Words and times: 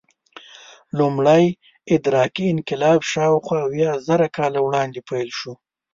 لومړی 0.97 1.43
ادراکي 1.95 2.45
انقلاب 2.53 2.99
شاوخوا 3.11 3.57
اویازره 3.67 4.27
کاله 4.37 4.59
وړاندې 4.61 4.99
پیل 5.09 5.29
شو. 5.39 5.53